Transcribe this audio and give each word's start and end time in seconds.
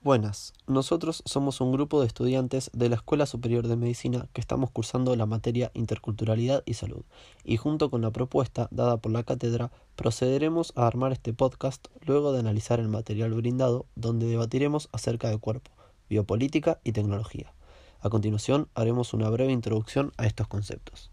Buenas, 0.00 0.54
nosotros 0.66 1.22
somos 1.26 1.60
un 1.60 1.70
grupo 1.70 2.00
de 2.00 2.06
estudiantes 2.06 2.70
de 2.72 2.88
la 2.88 2.94
Escuela 2.94 3.26
Superior 3.26 3.68
de 3.68 3.76
Medicina 3.76 4.26
que 4.32 4.40
estamos 4.40 4.70
cursando 4.70 5.14
la 5.14 5.26
materia 5.26 5.70
Interculturalidad 5.74 6.62
y 6.66 6.74
Salud, 6.74 7.04
y 7.44 7.58
junto 7.58 7.90
con 7.90 8.00
la 8.00 8.10
propuesta 8.10 8.68
dada 8.70 8.96
por 8.96 9.12
la 9.12 9.22
cátedra 9.22 9.70
procederemos 9.96 10.72
a 10.76 10.86
armar 10.86 11.12
este 11.12 11.34
podcast 11.34 11.88
luego 12.06 12.32
de 12.32 12.40
analizar 12.40 12.80
el 12.80 12.88
material 12.88 13.34
brindado 13.34 13.86
donde 13.96 14.26
debatiremos 14.26 14.88
acerca 14.92 15.28
de 15.28 15.38
cuerpo, 15.38 15.70
biopolítica 16.08 16.80
y 16.84 16.92
tecnología. 16.92 17.52
A 18.00 18.10
continuación 18.10 18.68
haremos 18.74 19.12
una 19.12 19.28
breve 19.28 19.52
introducción 19.52 20.12
a 20.16 20.26
estos 20.26 20.46
conceptos. 20.46 21.10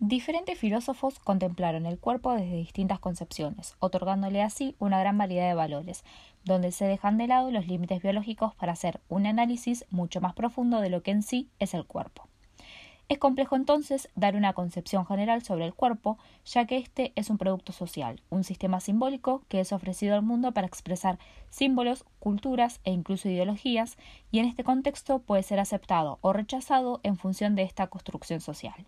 Diferentes 0.00 0.56
filósofos 0.56 1.18
contemplaron 1.18 1.84
el 1.84 1.98
cuerpo 1.98 2.32
desde 2.32 2.56
distintas 2.56 3.00
concepciones, 3.00 3.74
otorgándole 3.78 4.42
así 4.42 4.76
una 4.78 5.00
gran 5.00 5.18
variedad 5.18 5.48
de 5.48 5.54
valores, 5.54 6.04
donde 6.44 6.70
se 6.70 6.86
dejan 6.86 7.18
de 7.18 7.26
lado 7.26 7.50
los 7.50 7.66
límites 7.66 8.00
biológicos 8.00 8.54
para 8.54 8.72
hacer 8.72 9.00
un 9.08 9.26
análisis 9.26 9.84
mucho 9.90 10.20
más 10.20 10.34
profundo 10.34 10.80
de 10.80 10.88
lo 10.88 11.02
que 11.02 11.10
en 11.10 11.22
sí 11.22 11.50
es 11.58 11.74
el 11.74 11.84
cuerpo. 11.84 12.28
Es 13.08 13.16
complejo 13.16 13.56
entonces 13.56 14.10
dar 14.16 14.36
una 14.36 14.52
concepción 14.52 15.06
general 15.06 15.42
sobre 15.42 15.64
el 15.64 15.72
cuerpo, 15.72 16.18
ya 16.44 16.66
que 16.66 16.76
este 16.76 17.12
es 17.16 17.30
un 17.30 17.38
producto 17.38 17.72
social, 17.72 18.20
un 18.28 18.44
sistema 18.44 18.80
simbólico 18.80 19.42
que 19.48 19.60
es 19.60 19.72
ofrecido 19.72 20.14
al 20.14 20.20
mundo 20.20 20.52
para 20.52 20.66
expresar 20.66 21.18
símbolos, 21.48 22.04
culturas 22.18 22.80
e 22.84 22.90
incluso 22.90 23.30
ideologías, 23.30 23.96
y 24.30 24.40
en 24.40 24.44
este 24.44 24.62
contexto 24.62 25.20
puede 25.20 25.42
ser 25.42 25.58
aceptado 25.58 26.18
o 26.20 26.34
rechazado 26.34 27.00
en 27.02 27.16
función 27.16 27.54
de 27.54 27.62
esta 27.62 27.86
construcción 27.86 28.42
social. 28.42 28.84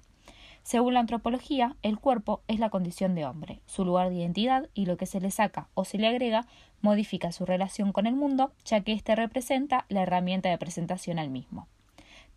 Según 0.65 0.93
la 0.93 1.01
antropología, 1.01 1.77
el 1.81 1.99
cuerpo 1.99 2.43
es 2.47 2.59
la 2.59 2.69
condición 2.69 3.15
de 3.15 3.25
hombre, 3.25 3.63
su 3.65 3.87
lugar 3.87 4.11
de 4.11 4.17
identidad 4.17 4.69
y 4.75 4.85
lo 4.85 4.99
que 4.99 5.07
se 5.07 5.23
le 5.23 5.31
saca 5.31 5.69
o 5.73 5.87
se 5.87 5.97
le 5.97 6.07
agrega 6.07 6.47
modifica 6.83 7.33
su 7.33 7.47
relación 7.47 7.93
con 7.93 8.07
el 8.07 8.17
mundo, 8.17 8.53
ya 8.67 8.83
que 8.83 8.93
éste 8.93 9.17
representa 9.17 9.87
la 9.89 10.03
herramienta 10.03 10.51
de 10.51 10.59
presentación 10.59 11.19
al 11.19 11.31
mismo. 11.31 11.69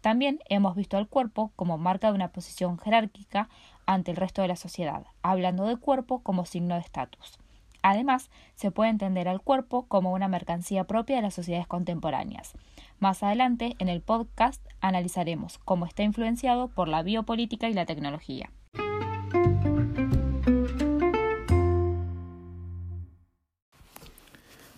También 0.03 0.39
hemos 0.49 0.75
visto 0.75 0.97
al 0.97 1.07
cuerpo 1.07 1.53
como 1.55 1.77
marca 1.77 2.09
de 2.09 2.15
una 2.15 2.33
posición 2.33 2.77
jerárquica 2.77 3.47
ante 3.85 4.11
el 4.11 4.17
resto 4.17 4.41
de 4.41 4.49
la 4.49 4.57
sociedad, 4.57 5.05
hablando 5.21 5.65
del 5.65 5.79
cuerpo 5.79 6.21
como 6.23 6.45
signo 6.45 6.75
de 6.75 6.81
estatus. 6.81 7.39
Además, 7.81 8.29
se 8.53 8.69
puede 8.69 8.89
entender 8.89 9.29
al 9.29 9.39
cuerpo 9.39 9.85
como 9.87 10.11
una 10.11 10.27
mercancía 10.27 10.83
propia 10.83 11.15
de 11.15 11.21
las 11.21 11.33
sociedades 11.33 11.67
contemporáneas. 11.67 12.51
Más 12.99 13.23
adelante, 13.23 13.77
en 13.79 13.87
el 13.87 14.01
podcast, 14.01 14.61
analizaremos 14.81 15.57
cómo 15.59 15.85
está 15.85 16.03
influenciado 16.03 16.67
por 16.67 16.89
la 16.89 17.01
biopolítica 17.01 17.69
y 17.69 17.73
la 17.73 17.85
tecnología. 17.85 18.51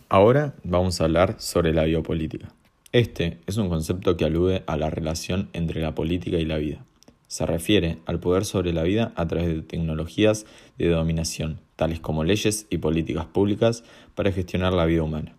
Ahora 0.07 0.53
vamos 0.63 1.01
a 1.01 1.05
hablar 1.05 1.41
sobre 1.41 1.73
la 1.73 1.85
biopolítica. 1.85 2.49
Este 2.95 3.39
es 3.45 3.57
un 3.57 3.67
concepto 3.67 4.15
que 4.15 4.23
alude 4.23 4.63
a 4.67 4.77
la 4.77 4.89
relación 4.89 5.49
entre 5.51 5.81
la 5.81 5.93
política 5.93 6.37
y 6.37 6.45
la 6.45 6.55
vida. 6.55 6.85
Se 7.27 7.45
refiere 7.45 7.97
al 8.05 8.21
poder 8.21 8.45
sobre 8.45 8.71
la 8.71 8.83
vida 8.83 9.11
a 9.17 9.27
través 9.27 9.49
de 9.49 9.61
tecnologías 9.63 10.45
de 10.77 10.87
dominación, 10.87 11.59
tales 11.75 11.99
como 11.99 12.23
leyes 12.23 12.67
y 12.69 12.77
políticas 12.77 13.25
públicas 13.25 13.83
para 14.15 14.31
gestionar 14.31 14.71
la 14.71 14.85
vida 14.85 15.03
humana. 15.03 15.35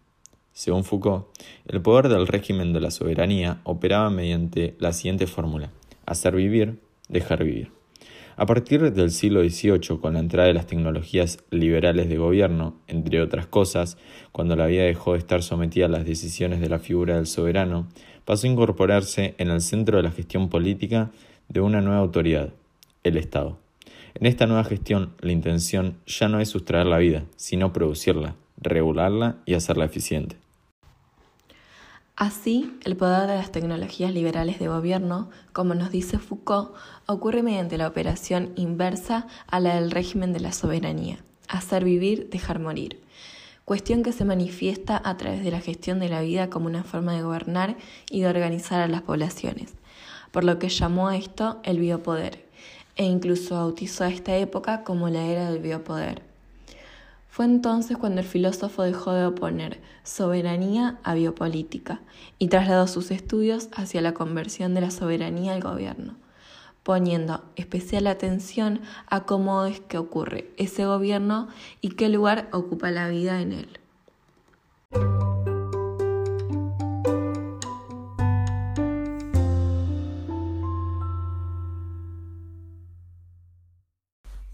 Según 0.52 0.84
Foucault, 0.84 1.28
el 1.66 1.80
poder 1.80 2.10
del 2.10 2.26
régimen 2.26 2.74
de 2.74 2.82
la 2.82 2.90
soberanía 2.90 3.62
operaba 3.64 4.10
mediante 4.10 4.74
la 4.78 4.92
siguiente 4.92 5.26
fórmula, 5.26 5.70
hacer 6.04 6.36
vivir, 6.36 6.78
dejar 7.08 7.42
vivir. 7.42 7.75
A 8.38 8.44
partir 8.44 8.92
del 8.92 9.10
siglo 9.12 9.40
XVIII, 9.40 9.98
con 9.98 10.12
la 10.12 10.20
entrada 10.20 10.48
de 10.48 10.52
las 10.52 10.66
tecnologías 10.66 11.38
liberales 11.50 12.10
de 12.10 12.18
gobierno, 12.18 12.76
entre 12.86 13.22
otras 13.22 13.46
cosas, 13.46 13.96
cuando 14.30 14.56
la 14.56 14.66
vida 14.66 14.82
dejó 14.82 15.14
de 15.14 15.20
estar 15.20 15.42
sometida 15.42 15.86
a 15.86 15.88
las 15.88 16.04
decisiones 16.04 16.60
de 16.60 16.68
la 16.68 16.78
figura 16.78 17.16
del 17.16 17.26
soberano, 17.26 17.88
pasó 18.26 18.46
a 18.46 18.50
incorporarse 18.50 19.34
en 19.38 19.48
el 19.48 19.62
centro 19.62 19.96
de 19.96 20.02
la 20.02 20.10
gestión 20.10 20.50
política 20.50 21.10
de 21.48 21.62
una 21.62 21.80
nueva 21.80 22.00
autoridad, 22.00 22.50
el 23.04 23.16
Estado. 23.16 23.58
En 24.14 24.26
esta 24.26 24.46
nueva 24.46 24.64
gestión, 24.64 25.14
la 25.20 25.32
intención 25.32 25.96
ya 26.06 26.28
no 26.28 26.38
es 26.38 26.50
sustraer 26.50 26.86
la 26.86 26.98
vida, 26.98 27.24
sino 27.36 27.72
producirla, 27.72 28.36
regularla 28.58 29.38
y 29.46 29.54
hacerla 29.54 29.86
eficiente. 29.86 30.36
Así, 32.16 32.74
el 32.84 32.96
poder 32.96 33.28
de 33.28 33.36
las 33.36 33.52
tecnologías 33.52 34.10
liberales 34.10 34.58
de 34.58 34.68
gobierno, 34.68 35.28
como 35.52 35.74
nos 35.74 35.90
dice 35.90 36.18
Foucault, 36.18 36.74
ocurre 37.04 37.42
mediante 37.42 37.76
la 37.76 37.86
operación 37.86 38.52
inversa 38.56 39.26
a 39.48 39.60
la 39.60 39.74
del 39.74 39.90
régimen 39.90 40.32
de 40.32 40.40
la 40.40 40.52
soberanía, 40.52 41.18
hacer 41.46 41.84
vivir, 41.84 42.30
dejar 42.30 42.58
morir, 42.58 43.02
cuestión 43.66 44.02
que 44.02 44.12
se 44.12 44.24
manifiesta 44.24 44.98
a 45.04 45.18
través 45.18 45.44
de 45.44 45.50
la 45.50 45.60
gestión 45.60 46.00
de 46.00 46.08
la 46.08 46.22
vida 46.22 46.48
como 46.48 46.68
una 46.68 46.84
forma 46.84 47.12
de 47.12 47.22
gobernar 47.22 47.76
y 48.10 48.22
de 48.22 48.28
organizar 48.28 48.80
a 48.80 48.88
las 48.88 49.02
poblaciones, 49.02 49.74
por 50.30 50.42
lo 50.42 50.58
que 50.58 50.70
llamó 50.70 51.08
a 51.08 51.18
esto 51.18 51.60
el 51.64 51.78
biopoder, 51.80 52.46
e 52.96 53.04
incluso 53.04 53.56
bautizó 53.56 54.04
a 54.04 54.08
esta 54.08 54.34
época 54.38 54.84
como 54.84 55.10
la 55.10 55.26
era 55.26 55.50
del 55.50 55.60
biopoder. 55.60 56.22
Fue 57.36 57.44
entonces 57.44 57.98
cuando 57.98 58.22
el 58.22 58.26
filósofo 58.26 58.82
dejó 58.82 59.12
de 59.12 59.26
oponer 59.26 59.82
soberanía 60.04 60.98
a 61.02 61.12
biopolítica 61.12 62.00
y 62.38 62.48
trasladó 62.48 62.86
sus 62.86 63.10
estudios 63.10 63.68
hacia 63.76 64.00
la 64.00 64.14
conversión 64.14 64.72
de 64.72 64.80
la 64.80 64.90
soberanía 64.90 65.52
al 65.52 65.60
gobierno, 65.60 66.16
poniendo 66.82 67.44
especial 67.56 68.06
atención 68.06 68.80
a 69.06 69.24
cómo 69.26 69.66
es 69.66 69.80
que 69.80 69.98
ocurre 69.98 70.50
ese 70.56 70.86
gobierno 70.86 71.48
y 71.82 71.90
qué 71.90 72.08
lugar 72.08 72.48
ocupa 72.52 72.90
la 72.90 73.06
vida 73.10 73.42
en 73.42 73.52
él. 73.52 73.80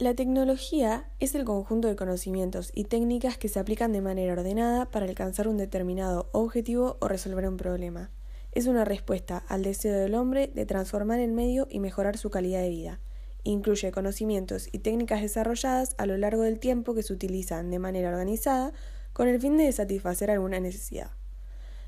La 0.02 0.14
tecnología 0.14 1.08
es 1.20 1.36
el 1.36 1.44
conjunto 1.44 1.86
de 1.86 1.94
conocimientos 1.94 2.72
y 2.74 2.86
técnicas 2.86 3.38
que 3.38 3.46
se 3.46 3.60
aplican 3.60 3.92
de 3.92 4.00
manera 4.00 4.32
ordenada 4.32 4.90
para 4.90 5.06
alcanzar 5.06 5.46
un 5.46 5.56
determinado 5.56 6.28
objetivo 6.32 6.96
o 7.00 7.06
resolver 7.06 7.46
un 7.46 7.56
problema. 7.56 8.10
Es 8.50 8.66
una 8.66 8.84
respuesta 8.84 9.44
al 9.46 9.62
deseo 9.62 9.96
del 9.96 10.16
hombre 10.16 10.50
de 10.52 10.66
transformar 10.66 11.20
el 11.20 11.30
medio 11.30 11.68
y 11.70 11.78
mejorar 11.78 12.18
su 12.18 12.30
calidad 12.30 12.62
de 12.62 12.70
vida. 12.70 12.98
Incluye 13.44 13.92
conocimientos 13.92 14.68
y 14.72 14.80
técnicas 14.80 15.22
desarrolladas 15.22 15.94
a 15.98 16.06
lo 16.06 16.16
largo 16.16 16.42
del 16.42 16.58
tiempo 16.58 16.94
que 16.94 17.04
se 17.04 17.12
utilizan 17.12 17.70
de 17.70 17.78
manera 17.78 18.08
organizada 18.08 18.72
con 19.12 19.28
el 19.28 19.40
fin 19.40 19.56
de 19.56 19.70
satisfacer 19.70 20.32
alguna 20.32 20.58
necesidad. 20.58 21.12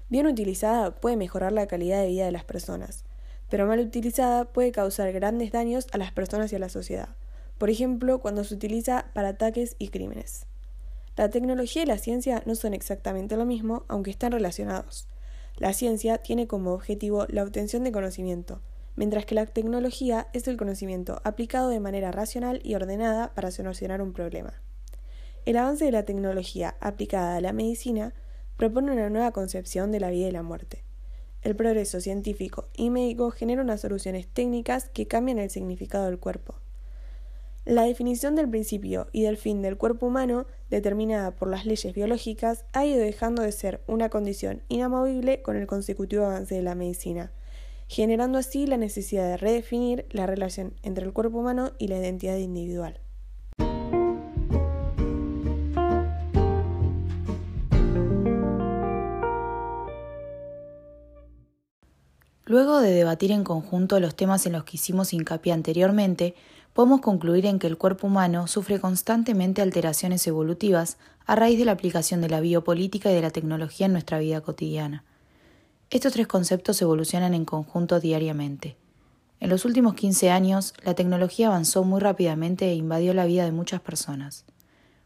Bien 0.08 0.28
utilizada 0.28 0.94
puede 0.94 1.16
mejorar 1.16 1.50
la 1.50 1.66
calidad 1.66 2.00
de 2.00 2.10
vida 2.10 2.26
de 2.26 2.30
las 2.30 2.44
personas, 2.44 3.04
pero 3.50 3.66
mal 3.66 3.80
utilizada 3.80 4.52
puede 4.52 4.70
causar 4.70 5.10
grandes 5.10 5.50
daños 5.50 5.88
a 5.90 5.98
las 5.98 6.12
personas 6.12 6.52
y 6.52 6.56
a 6.56 6.60
la 6.60 6.68
sociedad 6.68 7.16
por 7.58 7.70
ejemplo, 7.70 8.20
cuando 8.20 8.44
se 8.44 8.54
utiliza 8.54 9.06
para 9.14 9.28
ataques 9.28 9.76
y 9.78 9.88
crímenes. 9.88 10.46
La 11.16 11.30
tecnología 11.30 11.84
y 11.84 11.86
la 11.86 11.98
ciencia 11.98 12.42
no 12.44 12.54
son 12.54 12.74
exactamente 12.74 13.36
lo 13.36 13.44
mismo, 13.44 13.84
aunque 13.88 14.10
están 14.10 14.32
relacionados. 14.32 15.08
La 15.56 15.72
ciencia 15.72 16.18
tiene 16.18 16.48
como 16.48 16.72
objetivo 16.72 17.26
la 17.28 17.44
obtención 17.44 17.84
de 17.84 17.92
conocimiento, 17.92 18.60
mientras 18.96 19.24
que 19.24 19.36
la 19.36 19.46
tecnología 19.46 20.26
es 20.32 20.48
el 20.48 20.56
conocimiento 20.56 21.20
aplicado 21.22 21.68
de 21.68 21.78
manera 21.78 22.10
racional 22.10 22.60
y 22.64 22.74
ordenada 22.74 23.32
para 23.34 23.52
solucionar 23.52 24.02
un 24.02 24.12
problema. 24.12 24.54
El 25.44 25.56
avance 25.56 25.84
de 25.84 25.92
la 25.92 26.04
tecnología 26.04 26.76
aplicada 26.80 27.36
a 27.36 27.40
la 27.40 27.52
medicina 27.52 28.14
propone 28.56 28.92
una 28.92 29.10
nueva 29.10 29.30
concepción 29.30 29.92
de 29.92 30.00
la 30.00 30.10
vida 30.10 30.28
y 30.28 30.32
la 30.32 30.42
muerte. 30.42 30.84
El 31.42 31.54
progreso 31.54 32.00
científico 32.00 32.68
y 32.74 32.90
médico 32.90 33.30
genera 33.30 33.62
unas 33.62 33.82
soluciones 33.82 34.26
técnicas 34.26 34.88
que 34.88 35.06
cambian 35.06 35.38
el 35.38 35.50
significado 35.50 36.06
del 36.06 36.18
cuerpo. 36.18 36.54
La 37.66 37.84
definición 37.84 38.34
del 38.34 38.50
principio 38.50 39.06
y 39.10 39.22
del 39.22 39.38
fin 39.38 39.62
del 39.62 39.78
cuerpo 39.78 40.08
humano, 40.08 40.44
determinada 40.68 41.34
por 41.34 41.48
las 41.48 41.64
leyes 41.64 41.94
biológicas, 41.94 42.66
ha 42.74 42.84
ido 42.84 42.98
dejando 42.98 43.40
de 43.40 43.52
ser 43.52 43.80
una 43.86 44.10
condición 44.10 44.62
inamovible 44.68 45.40
con 45.40 45.56
el 45.56 45.66
consecutivo 45.66 46.26
avance 46.26 46.54
de 46.54 46.62
la 46.62 46.74
medicina, 46.74 47.32
generando 47.88 48.36
así 48.36 48.66
la 48.66 48.76
necesidad 48.76 49.30
de 49.30 49.38
redefinir 49.38 50.04
la 50.10 50.26
relación 50.26 50.74
entre 50.82 51.06
el 51.06 51.14
cuerpo 51.14 51.38
humano 51.38 51.72
y 51.78 51.88
la 51.88 51.96
identidad 51.96 52.36
individual. 52.36 53.00
Luego 62.44 62.80
de 62.80 62.90
debatir 62.90 63.32
en 63.32 63.42
conjunto 63.42 63.98
los 64.00 64.14
temas 64.14 64.44
en 64.44 64.52
los 64.52 64.64
que 64.64 64.76
hicimos 64.76 65.14
hincapié 65.14 65.54
anteriormente, 65.54 66.34
podemos 66.74 67.00
concluir 67.00 67.46
en 67.46 67.58
que 67.58 67.68
el 67.68 67.78
cuerpo 67.78 68.08
humano 68.08 68.46
sufre 68.48 68.80
constantemente 68.80 69.62
alteraciones 69.62 70.26
evolutivas 70.26 70.98
a 71.24 71.36
raíz 71.36 71.58
de 71.58 71.64
la 71.64 71.72
aplicación 71.72 72.20
de 72.20 72.28
la 72.28 72.40
biopolítica 72.40 73.10
y 73.10 73.14
de 73.14 73.22
la 73.22 73.30
tecnología 73.30 73.86
en 73.86 73.92
nuestra 73.92 74.18
vida 74.18 74.42
cotidiana. 74.42 75.04
Estos 75.88 76.12
tres 76.12 76.26
conceptos 76.26 76.82
evolucionan 76.82 77.32
en 77.32 77.44
conjunto 77.44 78.00
diariamente. 78.00 78.76
En 79.38 79.50
los 79.50 79.64
últimos 79.64 79.94
15 79.94 80.30
años, 80.30 80.74
la 80.82 80.94
tecnología 80.94 81.46
avanzó 81.46 81.84
muy 81.84 82.00
rápidamente 82.00 82.68
e 82.68 82.74
invadió 82.74 83.14
la 83.14 83.26
vida 83.26 83.44
de 83.44 83.52
muchas 83.52 83.80
personas. 83.80 84.44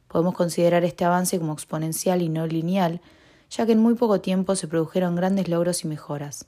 Podemos 0.08 0.34
considerar 0.34 0.84
este 0.84 1.04
avance 1.04 1.38
como 1.38 1.52
exponencial 1.52 2.22
y 2.22 2.30
no 2.30 2.46
lineal, 2.46 3.02
ya 3.50 3.66
que 3.66 3.72
en 3.72 3.80
muy 3.80 3.94
poco 3.94 4.22
tiempo 4.22 4.56
se 4.56 4.68
produjeron 4.68 5.16
grandes 5.16 5.48
logros 5.48 5.84
y 5.84 5.88
mejoras. 5.88 6.46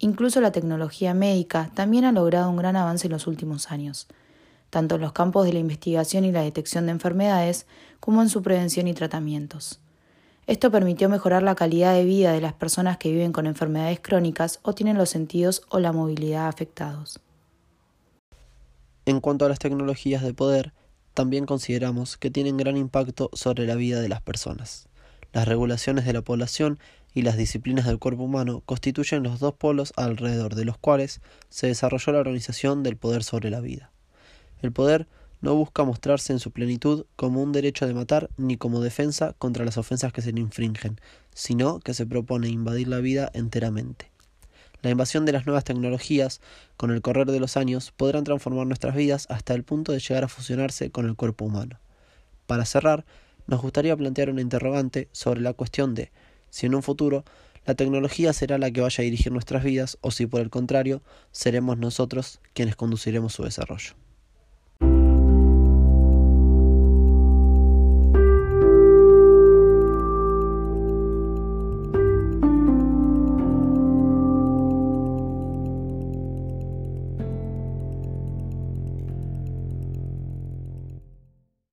Incluso 0.00 0.40
la 0.40 0.52
tecnología 0.52 1.12
médica 1.12 1.70
también 1.74 2.04
ha 2.04 2.12
logrado 2.12 2.50
un 2.50 2.56
gran 2.56 2.76
avance 2.76 3.08
en 3.08 3.12
los 3.12 3.26
últimos 3.26 3.72
años, 3.72 4.06
tanto 4.70 4.94
en 4.94 5.00
los 5.00 5.12
campos 5.12 5.44
de 5.44 5.52
la 5.52 5.58
investigación 5.58 6.24
y 6.24 6.32
la 6.32 6.42
detección 6.42 6.86
de 6.86 6.92
enfermedades 6.92 7.66
como 7.98 8.22
en 8.22 8.28
su 8.28 8.42
prevención 8.42 8.86
y 8.86 8.94
tratamientos. 8.94 9.80
Esto 10.46 10.70
permitió 10.70 11.08
mejorar 11.08 11.42
la 11.42 11.54
calidad 11.54 11.94
de 11.94 12.04
vida 12.04 12.32
de 12.32 12.40
las 12.40 12.54
personas 12.54 12.96
que 12.96 13.10
viven 13.10 13.32
con 13.32 13.46
enfermedades 13.46 14.00
crónicas 14.00 14.60
o 14.62 14.72
tienen 14.72 14.96
los 14.96 15.10
sentidos 15.10 15.62
o 15.68 15.78
la 15.78 15.92
movilidad 15.92 16.48
afectados. 16.48 17.20
En 19.04 19.20
cuanto 19.20 19.44
a 19.44 19.48
las 19.48 19.58
tecnologías 19.58 20.22
de 20.22 20.32
poder, 20.32 20.72
también 21.12 21.44
consideramos 21.44 22.16
que 22.16 22.30
tienen 22.30 22.56
gran 22.56 22.76
impacto 22.76 23.30
sobre 23.32 23.66
la 23.66 23.74
vida 23.74 24.00
de 24.00 24.08
las 24.08 24.22
personas. 24.22 24.88
Las 25.32 25.46
regulaciones 25.46 26.04
de 26.04 26.12
la 26.12 26.22
población 26.22 26.78
y 27.14 27.22
las 27.22 27.36
disciplinas 27.36 27.86
del 27.86 27.98
cuerpo 27.98 28.22
humano 28.22 28.62
constituyen 28.64 29.22
los 29.22 29.40
dos 29.40 29.54
polos 29.54 29.92
alrededor 29.96 30.54
de 30.54 30.64
los 30.64 30.78
cuales 30.78 31.20
se 31.48 31.66
desarrolló 31.66 32.12
la 32.12 32.20
organización 32.20 32.82
del 32.82 32.96
poder 32.96 33.24
sobre 33.24 33.50
la 33.50 33.60
vida. 33.60 33.90
El 34.62 34.72
poder 34.72 35.06
no 35.40 35.54
busca 35.54 35.84
mostrarse 35.84 36.32
en 36.32 36.40
su 36.40 36.50
plenitud 36.50 37.06
como 37.16 37.42
un 37.42 37.52
derecho 37.52 37.86
de 37.86 37.94
matar 37.94 38.28
ni 38.36 38.56
como 38.56 38.80
defensa 38.80 39.34
contra 39.38 39.64
las 39.64 39.78
ofensas 39.78 40.12
que 40.12 40.22
se 40.22 40.32
le 40.32 40.40
infringen, 40.40 41.00
sino 41.32 41.78
que 41.80 41.94
se 41.94 42.06
propone 42.06 42.48
invadir 42.48 42.88
la 42.88 42.98
vida 42.98 43.30
enteramente. 43.34 44.10
La 44.80 44.90
invasión 44.90 45.24
de 45.26 45.32
las 45.32 45.44
nuevas 45.44 45.64
tecnologías, 45.64 46.40
con 46.76 46.90
el 46.92 47.02
correr 47.02 47.26
de 47.26 47.40
los 47.40 47.56
años, 47.56 47.92
podrán 47.96 48.24
transformar 48.24 48.66
nuestras 48.66 48.94
vidas 48.94 49.26
hasta 49.28 49.54
el 49.54 49.64
punto 49.64 49.92
de 49.92 49.98
llegar 49.98 50.24
a 50.24 50.28
fusionarse 50.28 50.90
con 50.90 51.06
el 51.06 51.16
cuerpo 51.16 51.44
humano. 51.44 51.80
Para 52.46 52.64
cerrar, 52.64 53.04
nos 53.48 53.62
gustaría 53.62 53.96
plantear 53.96 54.30
una 54.30 54.42
interrogante 54.42 55.08
sobre 55.10 55.40
la 55.40 55.54
cuestión 55.54 55.94
de 55.94 56.12
si 56.50 56.66
en 56.66 56.74
un 56.74 56.82
futuro 56.82 57.24
la 57.66 57.74
tecnología 57.74 58.32
será 58.32 58.58
la 58.58 58.70
que 58.70 58.80
vaya 58.80 59.02
a 59.02 59.04
dirigir 59.04 59.32
nuestras 59.32 59.64
vidas 59.64 59.98
o 60.00 60.10
si 60.10 60.26
por 60.26 60.40
el 60.40 60.50
contrario 60.50 61.02
seremos 61.32 61.76
nosotros 61.78 62.40
quienes 62.54 62.76
conduciremos 62.76 63.32
su 63.32 63.42
desarrollo. 63.42 63.94